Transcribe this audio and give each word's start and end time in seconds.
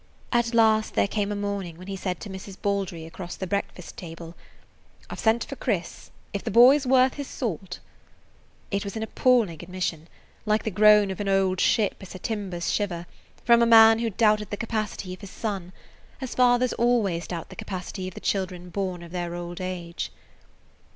At 0.31 0.55
last 0.55 0.95
there 0.95 1.07
came 1.07 1.31
a 1.31 1.35
morning 1.35 1.77
when 1.77 1.85
he 1.85 1.95
said 1.95 2.19
to 2.21 2.29
Mrs. 2.31 2.59
Baldry 2.59 3.05
across 3.05 3.35
the 3.35 3.45
breakfast 3.45 3.97
table: 3.97 4.35
"I 5.11 5.13
've 5.13 5.19
sent 5.19 5.43
for 5.43 5.55
Chris. 5.55 6.09
If 6.33 6.43
the 6.43 6.49
boy 6.49 6.75
's 6.79 6.87
worth 6.87 7.13
his 7.13 7.27
salt–" 7.27 7.77
It 8.71 8.83
was 8.83 8.95
an 8.95 9.03
appalling 9.03 9.61
admission, 9.61 10.07
like 10.43 10.63
the 10.63 10.71
groan 10.71 11.11
of 11.11 11.19
an 11.19 11.29
old 11.29 11.59
ship 11.59 11.97
as 12.01 12.13
her 12.13 12.17
timbers 12.17 12.71
shiver, 12.71 13.05
from 13.45 13.61
a 13.61 13.67
man 13.67 13.99
who 13.99 14.09
doubted 14.09 14.49
the 14.49 14.57
capacity 14.57 15.13
of 15.13 15.21
his 15.21 15.29
son, 15.29 15.71
as 16.19 16.33
fathers 16.33 16.73
always 16.73 17.27
doubt 17.27 17.49
the 17.49 17.55
capacity 17.55 18.07
of 18.07 18.15
the 18.15 18.19
children 18.21 18.71
born 18.71 19.03
of 19.03 19.11
their 19.11 19.35
old 19.35 19.61
age. 19.61 20.11